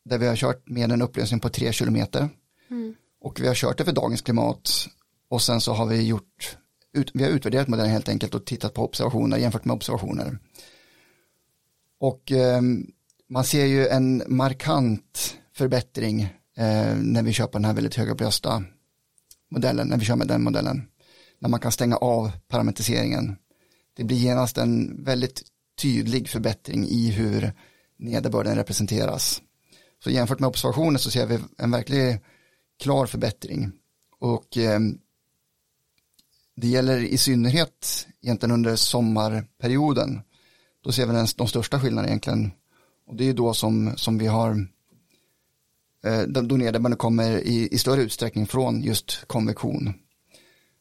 [0.04, 2.28] där vi har kört med en upplösning på tre kilometer
[2.70, 2.94] mm.
[3.20, 4.88] och vi har kört det för dagens klimat
[5.28, 6.58] och sen så har vi gjort
[6.92, 10.38] ut, vi har utvärderat modellen helt enkelt och tittat på observationer jämfört med observationer
[11.98, 12.62] och eh,
[13.28, 18.64] man ser ju en markant förbättring eh, när vi köper den här väldigt högupplösta
[19.50, 20.88] modellen, när vi kör med den modellen.
[21.38, 23.36] När man kan stänga av parametriseringen.
[23.96, 25.42] Det blir genast en väldigt
[25.78, 27.52] tydlig förbättring i hur
[27.98, 29.42] nederbörden representeras.
[30.04, 32.20] Så jämfört med observationer så ser vi en verklig
[32.82, 33.72] klar förbättring.
[34.18, 34.80] Och eh,
[36.56, 40.20] det gäller i synnerhet egentligen under sommarperioden.
[40.84, 42.50] Då ser vi den, de största skillnaderna egentligen.
[43.06, 44.66] Och det är då som, som vi har
[46.04, 49.94] Eh, nederbörden kommer i, i större utsträckning från just konvektion.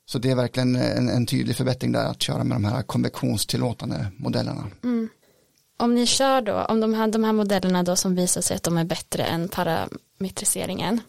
[0.06, 4.08] Så det är verkligen en, en, tydlig förbättring där att köra med de här konvektionstillåtande
[4.18, 4.68] modellerna.
[4.84, 5.10] Mm.
[5.78, 8.64] Om ni kör då, om de här, de här modellerna då som visar sig att
[8.64, 11.02] de är bättre än parametriseringen,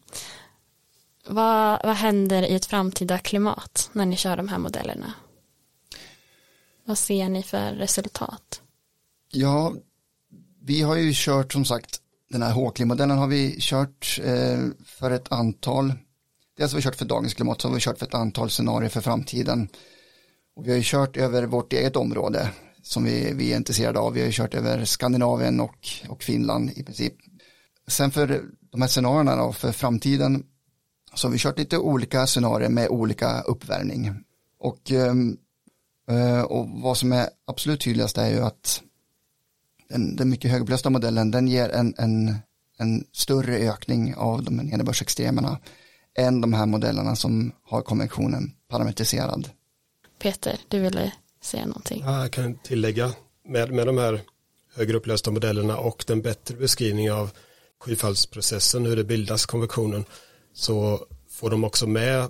[1.28, 5.12] vad, vad händer i ett framtida klimat när ni kör de här modellerna?
[6.84, 8.60] Vad ser ni för resultat?
[9.32, 9.74] Ja,
[10.62, 15.32] vi har ju kört som sagt den här Håkli-modellen har vi kört eh, för ett
[15.32, 15.92] antal,
[16.56, 18.88] dels har vi kört för dagens klimat, så har vi kört för ett antal scenarier
[18.88, 19.68] för framtiden.
[20.56, 22.50] Och vi har ju kört över vårt eget område
[22.82, 24.12] som vi, vi är intresserade av.
[24.12, 27.14] Vi har ju kört över Skandinavien och, och Finland i princip.
[27.88, 30.44] Sen för de här scenarierna då, för framtiden
[31.14, 34.14] så har vi kört lite olika scenarier med olika uppvärmning.
[34.58, 35.36] Och, ehm,
[36.10, 38.82] eh, och vad som är absolut tydligast är ju att
[39.88, 42.34] den, den mycket högupplösta modellen den ger en, en,
[42.78, 45.58] en större ökning av de nederbördsextremerna
[46.18, 49.50] än de här modellerna som har konventionen parametriserad.
[50.18, 52.02] Peter, du ville säga någonting?
[52.06, 53.12] Ja, jag kan tillägga
[53.48, 54.20] med, med de här
[54.74, 57.30] högre upplösta modellerna och den bättre beskrivning av
[57.80, 60.04] skyfallsprocessen, hur det bildas konvektionen,
[60.52, 62.28] så får de också med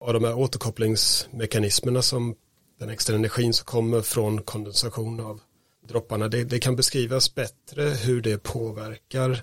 [0.00, 2.34] av de här återkopplingsmekanismerna som
[2.78, 5.40] den extra energin som kommer från kondensation av
[5.88, 6.28] dropparna.
[6.28, 9.42] Det, det, kan beskrivas bättre hur det påverkar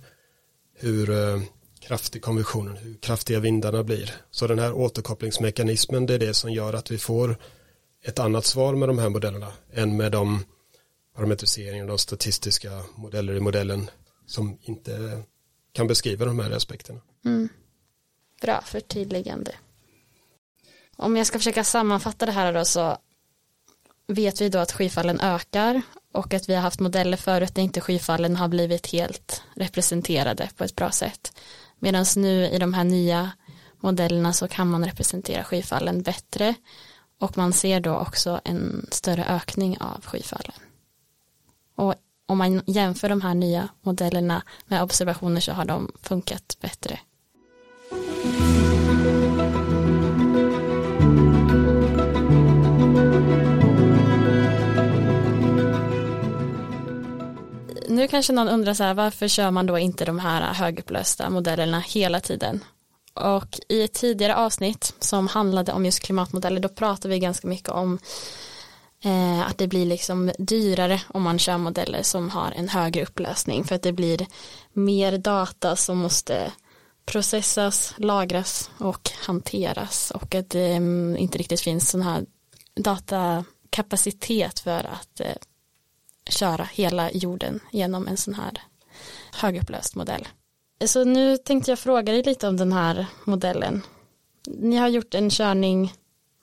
[0.75, 1.41] hur eh,
[1.79, 4.15] kraftig konvektionen, hur kraftiga vindarna blir.
[4.31, 7.37] Så den här återkopplingsmekanismen det är det som gör att vi får
[8.03, 10.45] ett annat svar med de här modellerna än med de
[11.15, 13.89] parametriseringar och statistiska modeller i modellen
[14.25, 15.23] som inte
[15.71, 16.99] kan beskriva de här aspekterna.
[17.25, 17.49] Mm.
[18.41, 19.55] Bra förtydligande.
[20.95, 22.97] Om jag ska försöka sammanfatta det här då så
[24.07, 25.81] vet vi då att skifallen ökar
[26.13, 30.63] och att vi har haft modeller förut där inte skyfallen har blivit helt representerade på
[30.63, 31.39] ett bra sätt.
[31.79, 33.31] Medan nu i de här nya
[33.79, 36.55] modellerna så kan man representera skyfallen bättre
[37.19, 40.55] och man ser då också en större ökning av skyfallen.
[41.75, 41.95] Och
[42.25, 46.99] om man jämför de här nya modellerna med observationer så har de funkat bättre.
[57.95, 61.79] Nu kanske någon undrar så här, varför kör man då inte de här högupplösta modellerna
[61.79, 62.63] hela tiden?
[63.13, 67.69] Och i ett tidigare avsnitt som handlade om just klimatmodeller, då pratade vi ganska mycket
[67.69, 67.99] om
[69.03, 73.63] eh, att det blir liksom dyrare om man kör modeller som har en högre upplösning
[73.63, 74.27] för att det blir
[74.73, 76.51] mer data som måste
[77.05, 80.73] processas, lagras och hanteras och att det
[81.17, 82.25] inte riktigt finns sån här
[82.75, 85.35] datakapacitet för att eh,
[86.29, 88.61] köra hela jorden genom en sån här
[89.33, 90.27] högupplöst modell.
[90.85, 93.81] Så nu tänkte jag fråga dig lite om den här modellen.
[94.47, 95.93] Ni har gjort en körning,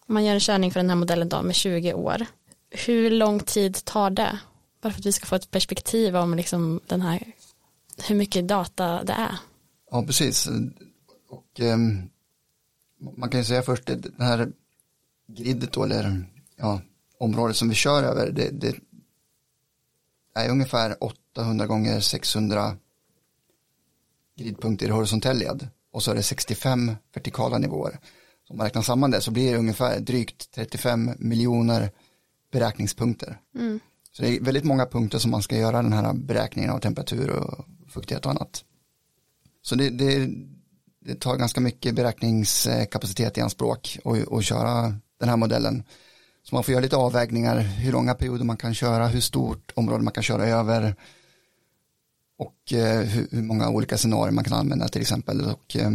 [0.07, 2.27] man gör en körning för den här modellen då med 20 år.
[2.71, 4.39] Hur lång tid tar det?
[4.83, 7.33] Bara för att vi ska få ett perspektiv om liksom den här,
[8.09, 9.37] hur mycket data det är.
[9.91, 10.49] Ja, precis.
[11.29, 12.11] Och um,
[13.17, 14.53] man kan ju säga först, det här
[15.29, 16.81] gridet då, eller ja,
[17.19, 18.77] området som vi kör över, det, det
[20.35, 22.77] är ungefär 800 gånger 600
[24.37, 27.99] gridpunkter i horisontell led och så är det 65 vertikala nivåer.
[28.47, 31.91] Så om man räknar samman det så blir det ungefär drygt 35 miljoner
[32.53, 33.41] beräkningspunkter.
[33.55, 33.81] Mm.
[34.13, 37.31] Så det är väldigt många punkter som man ska göra den här beräkningen av temperatur
[37.31, 38.65] och fuktighet och annat.
[39.63, 40.31] Så det, det,
[41.05, 45.83] det tar ganska mycket beräkningskapacitet i anspråk och, och köra den här modellen.
[46.51, 50.05] Så man får göra lite avvägningar, hur långa perioder man kan köra, hur stort område
[50.05, 50.95] man kan köra över
[52.39, 55.41] och eh, hur, hur, många olika scenarier man kan använda till exempel.
[55.41, 55.91] Och, eh,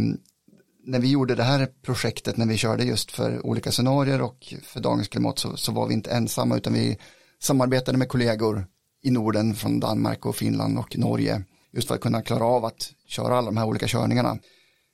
[0.84, 4.80] när vi gjorde det här projektet, när vi körde just för olika scenarier och för
[4.80, 6.98] dagens klimat så, så var vi inte ensamma utan vi
[7.42, 8.66] samarbetade med kollegor
[9.02, 11.42] i Norden från Danmark och Finland och Norge
[11.72, 14.38] just för att kunna klara av att köra alla de här olika körningarna.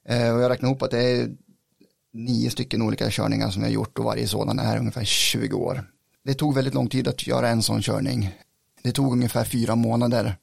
[0.09, 1.29] Eh, och jag räknar ihop att det är
[2.13, 5.85] nio stycken olika körningar som vi har gjort och varje sådan är ungefär 20 år.
[6.25, 8.31] Det tog väldigt lång tid att göra en sån körning.
[8.83, 10.37] Det tog ungefär fyra månader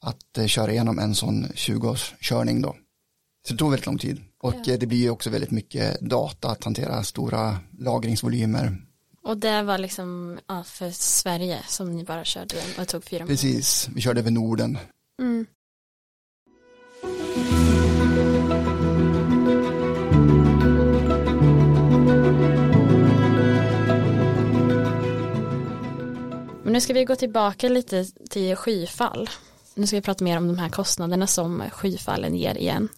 [0.00, 2.76] att eh, köra igenom en sån 20-årskörning då.
[3.46, 4.20] Så det tog väldigt lång tid.
[4.40, 4.72] Och ja.
[4.72, 8.76] Eh, det blir också väldigt mycket data att hantera stora lagringsvolymer.
[9.22, 13.18] Och det var liksom ja, för Sverige som ni bara körde och det tog fyra
[13.18, 13.34] månader.
[13.34, 14.78] Precis, vi körde över Norden.
[15.20, 15.46] Mm.
[26.68, 29.30] Men nu ska vi gå tillbaka lite till skyfall.
[29.74, 32.88] Nu ska vi prata mer om de här kostnaderna som skyfallen ger igen.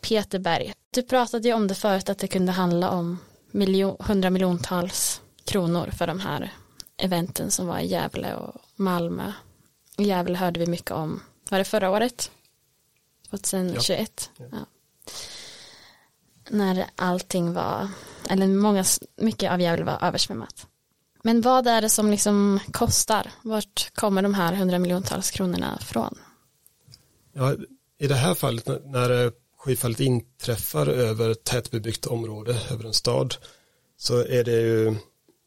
[0.00, 3.18] Peter Berg, du pratade ju om det förut att det kunde handla om
[3.50, 6.52] miljon, hundra miljontals kronor för de här
[6.96, 9.32] eventen som var i Gävle och Malmö.
[9.98, 12.30] I Gävle hörde vi mycket om, var det förra året?
[13.30, 14.30] 2021?
[14.36, 14.44] Ja.
[14.52, 14.58] Ja.
[16.48, 17.88] När allting var,
[18.28, 18.84] eller många,
[19.16, 20.66] mycket av Gävle var översvämmat.
[21.22, 23.32] Men vad är det som liksom kostar?
[23.42, 26.18] Vart kommer de här hundra miljontals kronorna från?
[27.32, 27.54] Ja,
[27.98, 33.34] I det här fallet när skyfallet inträffar över tätbebyggt område, över en stad,
[33.96, 34.94] så är det ju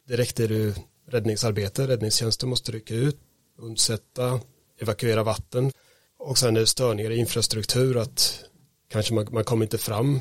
[0.08, 0.74] direkt är det ju
[1.08, 3.20] räddningsarbete, räddningstjänsten måste rycka ut,
[3.58, 4.40] undsätta,
[4.82, 5.72] evakuera vatten
[6.20, 8.44] och sen är det störningar i infrastruktur att
[8.90, 10.20] kanske man, man kommer inte fram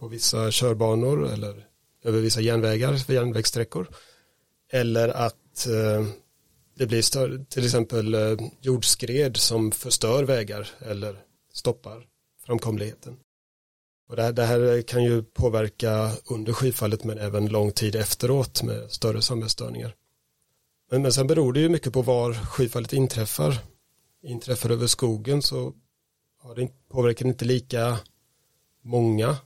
[0.00, 1.66] på vissa körbanor eller
[2.04, 3.88] över vissa järnvägar järnvägssträckor
[4.72, 6.06] eller att eh,
[6.74, 11.16] det blir större, till exempel eh, jordskred som förstör vägar eller
[11.52, 12.06] stoppar
[12.46, 13.16] framkomligheten.
[14.08, 18.62] Och det, här, det här kan ju påverka under skyfallet men även lång tid efteråt
[18.62, 19.94] med större samhällsstörningar.
[20.90, 23.58] Men, men sen beror det ju mycket på var skyfallet inträffar.
[24.22, 25.72] Inträffar över skogen så
[26.42, 27.98] har det, påverkar inte lika
[28.82, 29.36] många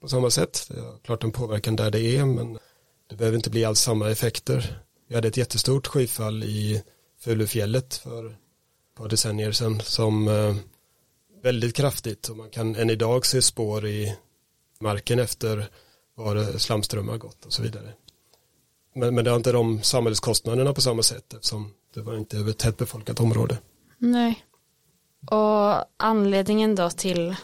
[0.00, 0.66] på samma sätt.
[0.68, 2.58] Det är klart en påverkan där det är men
[3.08, 4.82] det behöver inte bli alls samma effekter.
[5.08, 6.82] Vi hade ett jättestort skyfall i
[7.18, 8.34] Fulufjället för ett
[8.96, 10.56] par decennier sedan som eh,
[11.42, 14.16] väldigt kraftigt och man kan än idag se spår i
[14.80, 15.68] marken efter
[16.14, 17.92] var slamströmmar gått och så vidare.
[18.94, 22.50] Men, men det har inte de samhällskostnaderna på samma sätt eftersom det var inte över
[22.50, 23.58] ett tättbefolkat område.
[23.98, 24.44] Nej.
[25.30, 27.36] Och anledningen då till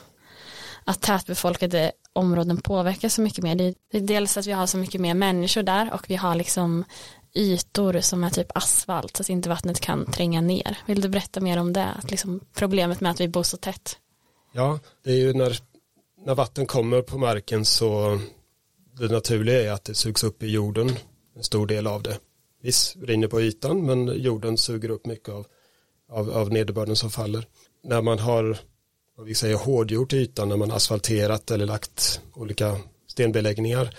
[0.85, 3.55] att tätbefolkade områden påverkas så mycket mer.
[3.55, 6.85] Det är dels att vi har så mycket mer människor där och vi har liksom
[7.35, 10.79] ytor som är typ asfalt så att inte vattnet kan tränga ner.
[10.87, 11.89] Vill du berätta mer om det?
[11.89, 13.99] Att liksom problemet med att vi bor så tätt.
[14.53, 15.59] Ja, det är ju när,
[16.25, 18.21] när vatten kommer på marken så
[18.99, 20.97] det naturliga är att det sugs upp i jorden,
[21.37, 22.19] en stor del av det.
[22.63, 25.47] Visst rinner på ytan men jorden suger upp mycket av,
[26.11, 27.47] av, av nederbörden som faller.
[27.85, 28.59] När man har
[29.17, 33.95] vad vi säger hårdgjort ytan, när man asfalterat eller lagt olika stenbeläggningar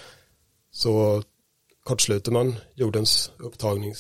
[0.71, 1.23] så
[1.83, 3.93] kortsluter man jordens upptagning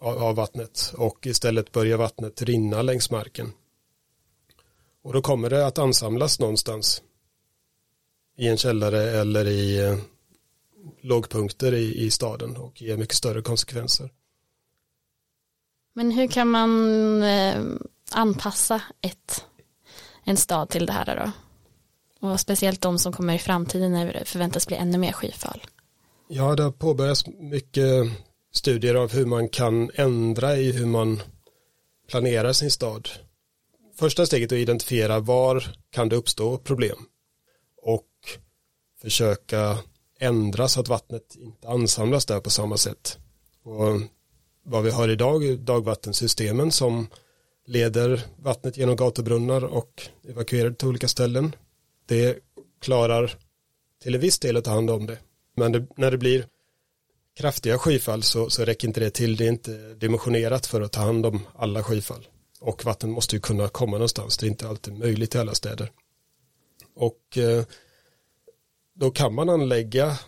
[0.00, 3.52] av vattnet och istället börjar vattnet rinna längs marken.
[5.02, 7.02] Och då kommer det att ansamlas någonstans
[8.36, 9.98] i en källare eller i eh,
[11.00, 14.12] lågpunkter i, i staden och ge mycket större konsekvenser.
[15.92, 17.64] Men hur kan man eh,
[18.12, 19.44] anpassa ett,
[20.26, 21.32] en stad till det här då?
[22.28, 25.60] Och speciellt de som kommer i framtiden när det förväntas bli ännu mer skyfall.
[26.28, 28.12] Ja, det har påbörjats mycket
[28.52, 31.22] studier av hur man kan ändra i hur man
[32.10, 33.08] planerar sin stad.
[33.98, 36.98] Första steget är att identifiera var kan det uppstå problem
[37.82, 38.08] och
[39.02, 39.78] försöka
[40.20, 43.18] ändra så att vattnet inte ansamlas där på samma sätt.
[43.62, 44.00] Och
[44.62, 47.08] vad vi har idag är dagvattensystemen som
[47.66, 51.56] leder vattnet genom gatubrunnar och evakuerar till olika ställen.
[52.06, 52.38] Det
[52.80, 53.38] klarar
[54.02, 55.18] till en viss del att ta hand om det.
[55.56, 56.46] Men det, när det blir
[57.36, 59.36] kraftiga skyfall så, så räcker inte det till.
[59.36, 62.28] Det är inte dimensionerat för att ta hand om alla skyfall.
[62.60, 64.38] Och vatten måste ju kunna komma någonstans.
[64.38, 65.92] Det är inte alltid möjligt i alla städer.
[66.94, 67.64] Och eh,
[68.94, 70.18] då kan man anlägga,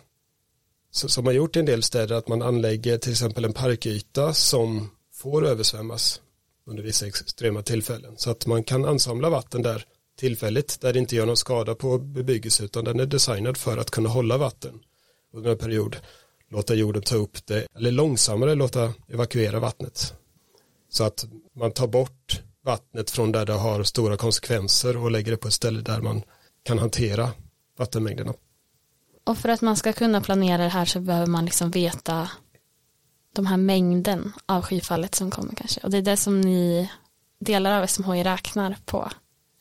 [0.91, 4.89] som man gjort i en del städer, att man anlägger till exempel en parkyta som
[5.13, 6.21] får översvämmas
[6.65, 8.17] under vissa extrema tillfällen.
[8.17, 9.85] Så att man kan ansamla vatten där
[10.19, 13.91] tillfälligt där det inte gör någon skada på bebyggelse utan den är designad för att
[13.91, 14.79] kunna hålla vatten
[15.33, 15.97] under en period.
[16.51, 20.13] Låta jorden ta upp det eller långsammare låta evakuera vattnet.
[20.89, 25.37] Så att man tar bort vattnet från där det har stora konsekvenser och lägger det
[25.37, 26.21] på ett ställe där man
[26.63, 27.31] kan hantera
[27.77, 28.33] vattenmängderna.
[29.23, 32.29] Och för att man ska kunna planera det här så behöver man liksom veta
[33.33, 35.81] de här mängden av skyfallet som kommer kanske.
[35.81, 36.89] Och det är det som ni
[37.39, 39.09] delar av SMHI räknar på.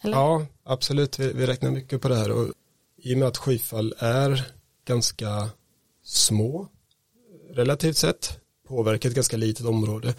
[0.02, 0.16] Eller?
[0.16, 1.18] Ja, absolut.
[1.18, 2.30] Vi, vi räknar mycket på det här.
[2.30, 2.52] Och
[2.96, 4.52] I och med att skyfall är
[4.86, 5.48] ganska
[6.04, 6.68] små
[7.50, 10.14] relativt sett påverkar ett ganska litet område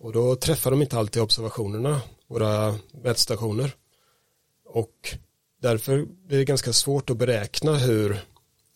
[0.00, 3.74] och då träffar de inte alltid observationerna, våra mätstationer.
[4.66, 5.16] Och
[5.60, 8.20] därför blir det ganska svårt att beräkna hur,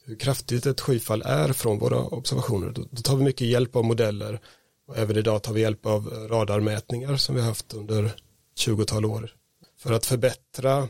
[0.06, 2.70] hur kraftigt ett skyfall är från våra observationer.
[2.70, 4.40] Då, då tar vi mycket hjälp av modeller
[4.88, 8.16] och även idag tar vi hjälp av radarmätningar som vi har haft under
[8.58, 9.34] 20-tal år.
[9.78, 10.88] För att förbättra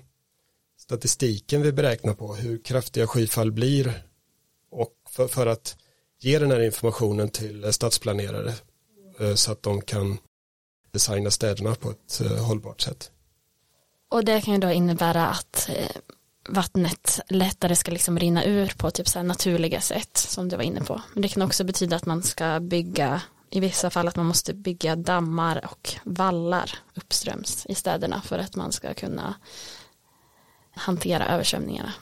[0.78, 4.02] statistiken vi beräknar på hur kraftiga skyfall blir
[4.70, 5.76] och för, för att
[6.20, 8.54] ge den här informationen till stadsplanerare
[9.20, 10.18] eh, så att de kan
[10.90, 13.10] designa städerna på ett eh, hållbart sätt.
[14.08, 15.96] Och det kan ju då innebära att eh,
[16.48, 20.80] vattnet lättare ska liksom rinna ur på typ så naturliga sätt som du var inne
[20.80, 21.02] på.
[21.12, 24.54] Men det kan också betyda att man ska bygga i vissa fall att man måste
[24.54, 29.34] bygga dammar och vallar uppströms i städerna för att man ska kunna
[30.70, 31.92] hantera översvämningarna.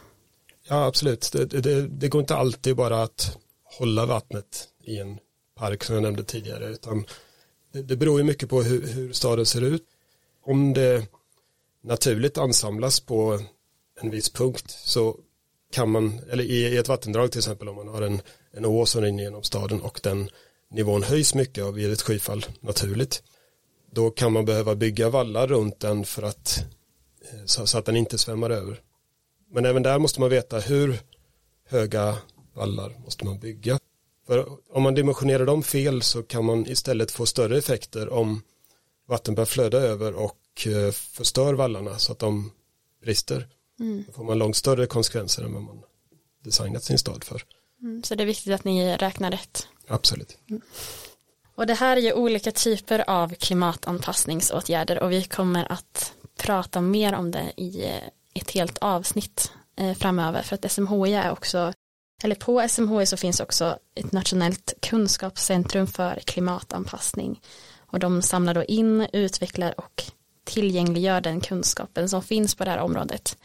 [0.68, 1.30] Ja, absolut.
[1.32, 3.38] Det, det, det går inte alltid bara att
[3.78, 5.18] hålla vattnet i en
[5.56, 7.04] park som jag nämnde tidigare, utan
[7.72, 9.84] det, det beror ju mycket på hur, hur staden ser ut.
[10.46, 11.06] Om det
[11.82, 13.40] naturligt ansamlas på
[14.00, 15.16] en viss punkt så
[15.72, 18.20] kan man, eller i, ett vattendrag till exempel om man har en,
[18.52, 20.30] en å som rinner genom staden och den
[20.70, 23.22] nivån höjs mycket och blir ett skyfall naturligt
[23.94, 26.64] då kan man behöva bygga vallar runt den för att
[27.20, 28.80] eh, så, så, att den inte svämmar över.
[29.50, 30.98] Men även där måste man veta hur
[31.68, 32.16] höga
[32.54, 33.78] vallar måste man bygga.
[34.26, 38.42] För om man dimensionerar dem fel så kan man istället få större effekter om
[39.08, 42.50] vatten börjar flöda över och eh, förstör vallarna så att de
[43.02, 43.48] brister.
[43.84, 44.04] Mm.
[44.06, 45.82] Då får man långt större konsekvenser än vad man
[46.44, 47.42] designat sin stad för.
[47.82, 49.68] Mm, så det är viktigt att ni räknar rätt.
[49.88, 50.38] Absolut.
[50.50, 50.62] Mm.
[51.54, 57.14] Och det här är ju olika typer av klimatanpassningsåtgärder och vi kommer att prata mer
[57.14, 61.72] om det i eh, ett helt avsnitt eh, framöver för att SMHI är också
[62.22, 67.40] eller på SMHI så finns också ett nationellt kunskapscentrum för klimatanpassning
[67.76, 70.04] och de samlar då in, utvecklar och
[70.44, 73.38] tillgängliggör den kunskapen som finns på det här området.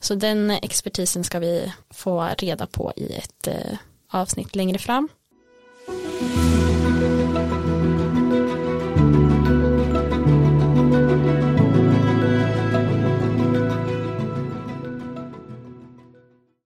[0.00, 3.78] Så den expertisen ska vi få reda på i ett eh,
[4.10, 5.08] avsnitt längre fram.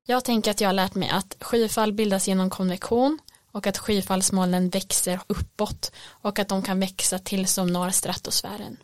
[0.07, 3.19] Jag tänker att jag har lärt mig att skyfall bildas genom konvektion
[3.53, 8.77] och att skyfallsmolnen växer uppåt och att de kan växa till som når stratosfären.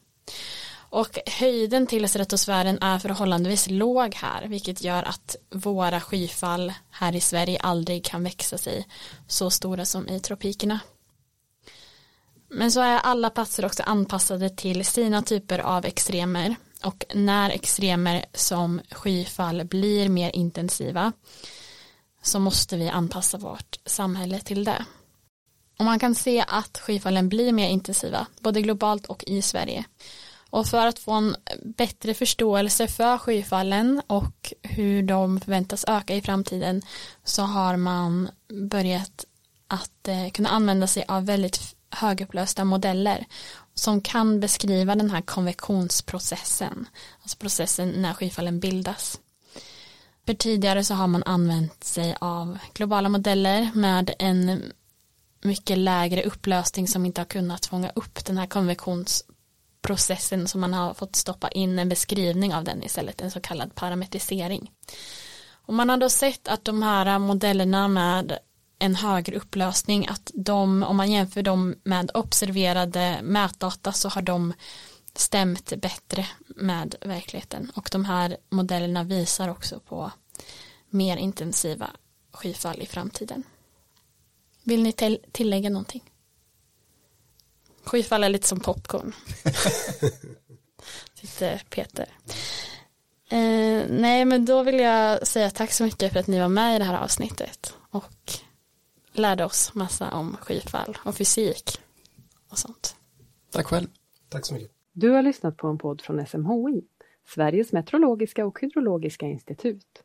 [0.91, 7.21] Och höjden till stratosfären är förhållandevis låg här vilket gör att våra skyfall här i
[7.21, 8.87] Sverige aldrig kan växa sig
[9.27, 10.81] så stora som i tropikerna.
[12.49, 18.25] Men så är alla platser också anpassade till sina typer av extremer och när extremer
[18.33, 21.13] som skyfall blir mer intensiva
[22.23, 24.85] så måste vi anpassa vårt samhälle till det.
[25.79, 29.85] Och man kan se att skyfallen blir mer intensiva, både globalt och i Sverige.
[30.57, 36.23] Och för att få en bättre förståelse för skyfallen och hur de förväntas öka i
[36.23, 36.83] framtiden
[37.25, 38.29] så har man
[38.71, 39.25] börjat
[39.69, 43.27] att eh, kunna använda sig av väldigt högupplösta modeller
[43.75, 46.89] som kan beskriva den här konvektionsprocessen,
[47.23, 49.21] alltså processen när skyfallen bildas.
[50.27, 54.73] För tidigare så har man använt sig av globala modeller med en
[55.43, 59.36] mycket lägre upplösning som inte har kunnat fånga upp den här konvektionsprocessen
[59.83, 63.75] processen som man har fått stoppa in en beskrivning av den istället, en så kallad
[63.75, 64.71] parametrisering.
[65.51, 68.39] Och man har då sett att de här modellerna med
[68.79, 74.53] en högre upplösning att de, om man jämför dem med observerade mätdata så har de
[75.15, 80.13] stämt bättre med verkligheten och de här modellerna visar också på
[80.91, 81.91] mer intensiva
[82.33, 83.43] skyfall i framtiden.
[84.63, 84.93] Vill ni
[85.33, 86.03] tillägga någonting?
[87.87, 89.13] Skyfall är lite som popcorn.
[91.21, 92.09] Tyckte Peter.
[93.29, 96.77] Eh, nej men då vill jag säga tack så mycket för att ni var med
[96.77, 98.33] i det här avsnittet och
[99.13, 101.81] lärde oss massa om skyfall och fysik
[102.51, 102.97] och sånt.
[103.53, 103.87] Tack själv.
[104.29, 104.71] Tack så mycket.
[104.93, 106.83] Du har lyssnat på en podd från SMHI.
[107.35, 110.03] Sveriges meteorologiska och hydrologiska institut.